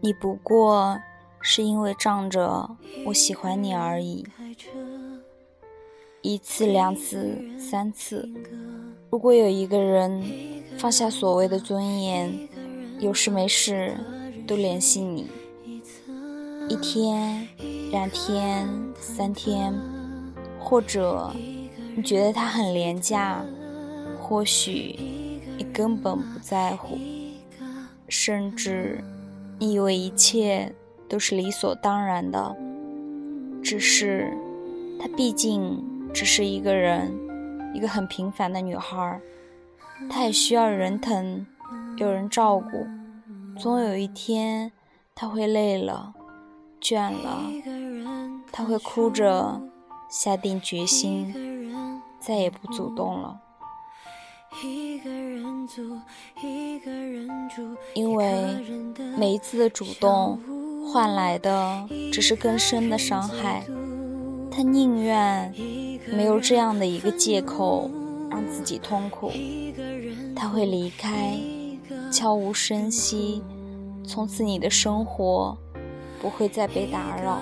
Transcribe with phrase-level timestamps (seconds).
[0.00, 1.00] 你不过
[1.40, 4.24] 是因为仗着我喜欢你而已，
[6.22, 8.28] 一次、两次、三次。
[9.10, 10.22] 如果有一个人
[10.78, 12.48] 放下所谓的尊严，
[13.00, 13.96] 有事没事
[14.46, 15.28] 都联系你，
[16.68, 17.48] 一天、
[17.90, 19.72] 两天、三天，
[20.58, 21.32] 或者
[21.96, 23.44] 你觉得他很廉价，
[24.20, 24.98] 或许
[25.56, 26.98] 你根本不在乎，
[28.08, 29.02] 甚至。
[29.58, 30.70] 你以为一切
[31.08, 32.54] 都是理所当然的，
[33.62, 34.36] 只是
[35.00, 37.10] 她毕竟只是一个人，
[37.72, 39.18] 一个很平凡的女孩，
[40.10, 41.46] 她也需要人疼，
[41.96, 42.86] 有人照顾。
[43.58, 44.70] 总有一天，
[45.14, 46.12] 她会累了，
[46.82, 47.40] 倦了，
[48.56, 49.60] 她会哭着
[50.08, 51.30] 下定决心，
[52.18, 53.38] 再也不主动了。
[57.92, 58.46] 因为
[59.18, 60.40] 每一次的主动
[60.90, 63.62] 换来的只是更深的伤害，
[64.50, 65.54] 他宁愿
[66.14, 67.90] 没有这样的一个借口
[68.30, 69.30] 让自己痛苦，
[70.34, 71.38] 他会离开，
[72.10, 73.42] 悄无声息，
[74.02, 75.54] 从此你的生活
[76.22, 77.38] 不会再被打扰。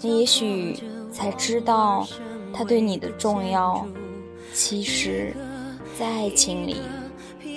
[0.00, 0.76] 你也许
[1.12, 2.06] 才知道
[2.52, 3.86] 他对你的重要。
[4.54, 5.34] 其实，
[5.98, 6.76] 在爱情里，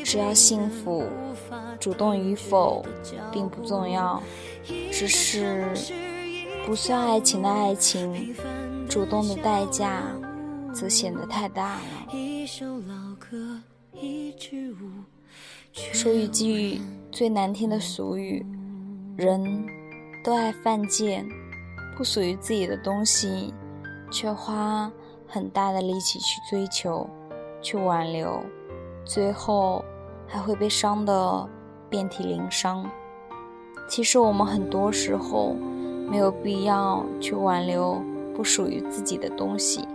[0.03, 1.03] 只要幸福，
[1.80, 2.86] 主动与否
[3.31, 4.22] 并不重要，
[4.92, 5.66] 只是
[6.66, 8.36] 不算爱情的爱情，
[8.89, 10.03] 主动的代价
[10.73, 11.81] 则显得太大了。
[15.94, 18.45] 说一句最难听的俗语：
[19.16, 19.66] 人
[20.23, 21.26] 都爱犯贱，
[21.97, 23.53] 不属于自己的东西，
[24.11, 24.92] 却花。
[25.34, 27.09] 很大的力气去追求，
[27.61, 28.44] 去挽留，
[29.05, 29.82] 最后
[30.27, 31.49] 还会被伤得
[31.89, 32.86] 遍体鳞伤。
[33.88, 35.54] 其实我们很多时候
[36.10, 38.04] 没有必要去挽留
[38.36, 39.87] 不属于自己的东西，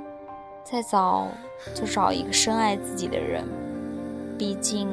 [0.65, 1.29] 再早
[1.75, 3.45] 就找一个深爱自己的人。
[4.39, 4.89] 毕竟，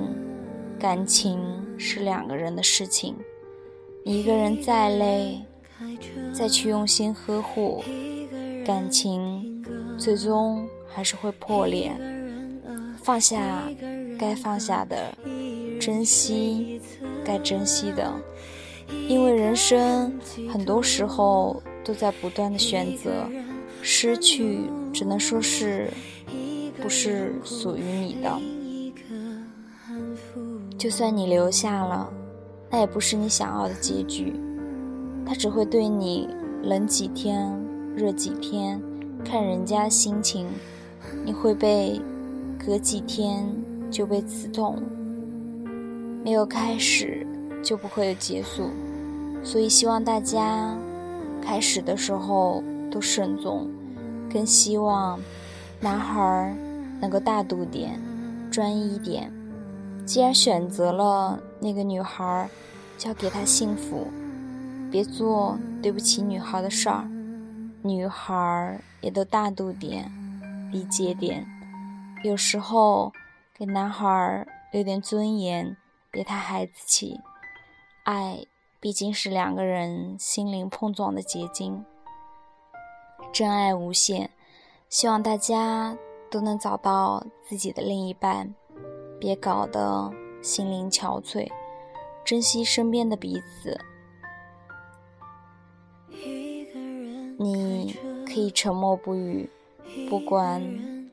[0.78, 1.41] 感情
[1.78, 3.16] 是两个人的事情，
[4.03, 5.41] 一个人再累，
[6.33, 7.83] 再去用心呵护
[8.66, 9.49] 感情。
[9.95, 11.95] 最终还是会破裂，
[13.03, 13.63] 放下
[14.17, 15.16] 该放下的，
[15.79, 16.81] 珍惜
[17.23, 18.11] 该珍惜的，
[19.07, 20.11] 因为人生
[20.51, 23.25] 很多时候都在不断的选择，
[23.81, 24.61] 失去
[24.91, 25.89] 只能说是
[26.81, 28.41] 不是属于你的，
[30.77, 32.11] 就算你留下了，
[32.69, 34.33] 那也不是你想要的结局，
[35.25, 36.29] 他只会对你
[36.63, 37.53] 冷几天，
[37.95, 38.81] 热几天。
[39.25, 40.47] 看人家心情，
[41.23, 42.01] 你会被
[42.66, 43.47] 隔几天
[43.89, 44.81] 就被刺痛。
[46.23, 47.25] 没有开始，
[47.63, 48.69] 就不会有结束。
[49.41, 50.78] 所以希望大家
[51.41, 52.61] 开始的时候
[52.91, 53.69] 都慎重，
[54.31, 55.17] 更希望
[55.79, 56.55] 男孩
[57.00, 57.97] 能够大度点，
[58.51, 59.31] 专一点。
[60.05, 62.50] 既然选择了那个女孩，
[62.97, 64.07] 就要给她幸福，
[64.93, 67.09] 别做对不起女孩的事儿。
[67.81, 70.07] 女孩也都大度点，
[70.71, 71.47] 理解点，
[72.23, 73.11] 有时候
[73.57, 75.75] 给男孩留点尊严，
[76.11, 77.19] 别太孩子气。
[78.03, 78.45] 爱
[78.79, 81.83] 毕竟是两个人心灵碰撞的结晶，
[83.31, 84.29] 真爱无限。
[84.89, 85.97] 希望大家
[86.29, 88.53] 都能找到自己的另一半，
[89.19, 91.51] 别搞得心灵憔悴，
[92.23, 93.75] 珍惜身边的彼此。
[98.33, 99.47] 可以沉默不语，
[100.09, 100.59] 不管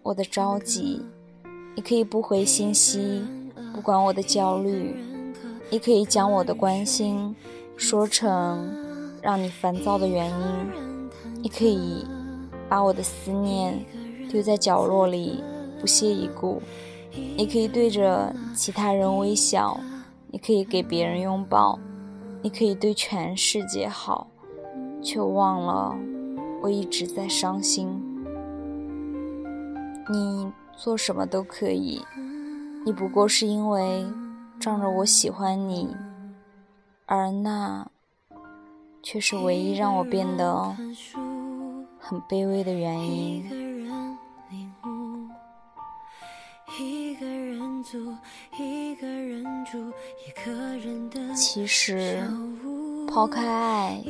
[0.03, 1.03] 我的着急；
[1.77, 3.23] 你可以不回信息，
[3.75, 4.95] 不管我的焦虑；
[5.69, 7.37] 你可以将我的关心
[7.77, 8.75] 说成
[9.21, 10.71] 让你烦躁的原因；
[11.43, 12.07] 你可以
[12.71, 13.79] 把我的思念
[14.31, 15.45] 丢在角落里
[15.79, 16.59] 不屑一顾；
[17.37, 19.79] 你可以对着其他人微笑；
[20.31, 21.79] 你可以给别人拥抱；
[22.41, 24.27] 你可以对全世界好，
[25.03, 25.95] 却忘了。
[26.63, 27.89] 我一直在伤心，
[30.11, 32.05] 你做什么都可以，
[32.85, 34.05] 你不过是因为
[34.61, 35.97] 仗着我喜欢你，
[37.07, 37.89] 而那
[39.03, 40.77] 却是唯一让我变得
[41.99, 43.45] 很卑微的原因。
[51.35, 52.23] 其实，
[53.09, 54.03] 抛开爱。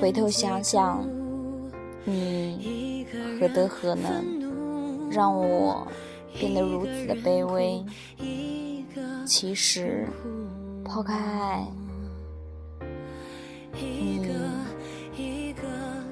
[0.00, 1.04] 回头想想，
[2.04, 3.06] 你
[3.38, 5.86] 何德何能，让我
[6.38, 7.84] 变得如此的卑微？
[9.26, 10.08] 其实，
[10.84, 11.66] 抛开爱，
[13.72, 14.26] 你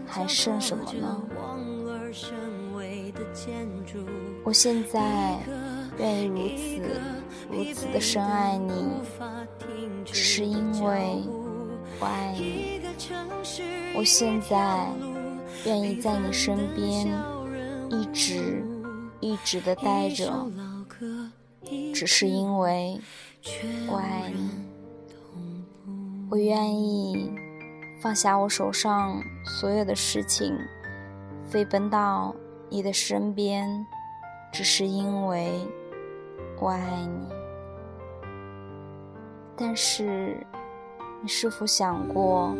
[0.07, 1.21] 还剩什么呢？
[4.45, 5.39] 我现在
[5.99, 6.81] 愿意如此
[7.51, 8.73] 如此的深爱你，
[10.05, 11.23] 只是因为
[11.99, 12.81] 我爱你。
[13.95, 14.87] 我现在
[15.65, 17.07] 愿意在你身边，
[17.91, 18.65] 一直
[19.21, 20.33] 一直的待着，
[21.95, 23.01] 只是因为
[23.89, 24.51] 我爱你。
[26.31, 27.33] 我愿意
[28.01, 29.23] 放下我手上
[29.61, 30.57] 所有的事情，
[31.45, 32.35] 飞奔到。
[32.71, 33.87] 你的身边，
[34.53, 35.67] 只是因为
[36.61, 37.27] 我爱你。
[39.57, 40.37] 但是，
[41.23, 42.55] 你是否想过，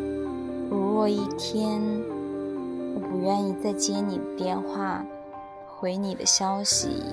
[0.67, 1.79] 如若一天
[3.19, 5.05] 不愿意再接你的电话，
[5.67, 7.03] 回你的消息，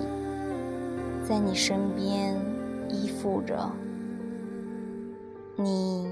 [1.28, 2.40] 在你身边
[2.88, 3.68] 依附着，
[5.56, 6.08] 你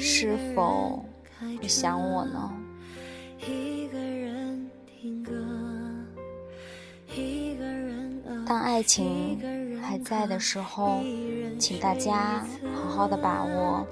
[0.00, 1.04] 是否
[1.60, 2.52] 会想我呢？
[8.44, 10.98] 当爱情还在的时候，
[11.56, 12.44] 请大家
[12.74, 13.86] 好好的把握；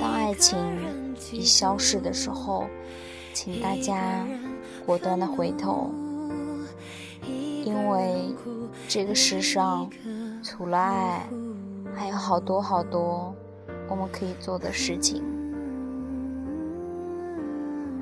[0.00, 0.56] 当爱情
[1.30, 2.64] 已消逝的时候，
[3.36, 4.26] 请大家
[4.86, 5.90] 果断的回头。
[7.66, 8.34] 因为
[8.88, 9.90] 这个世上
[10.42, 11.28] 除了爱，
[11.94, 13.34] 还有好多好多
[13.90, 15.22] 我们可以做的事情。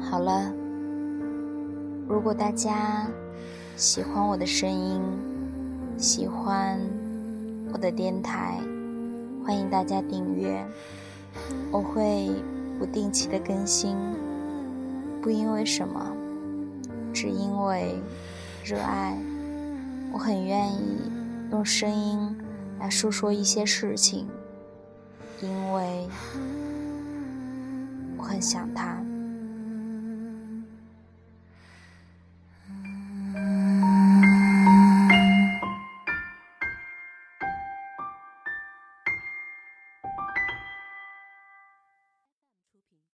[0.01, 0.53] 好了，
[2.07, 3.09] 如果大家
[3.75, 5.03] 喜欢我的声音，
[5.99, 6.79] 喜欢
[7.73, 8.61] 我的电台，
[9.45, 10.65] 欢迎大家订阅。
[11.73, 12.31] 我会
[12.79, 13.97] 不定期的更新，
[15.25, 16.15] 不因为什么，
[17.11, 17.99] 只因为
[18.63, 19.17] 热爱。
[20.13, 21.01] 我很愿意
[21.51, 22.37] 用声音
[22.79, 24.29] 来说说一些事情，
[25.41, 26.07] 因为
[28.19, 29.03] 我很想他。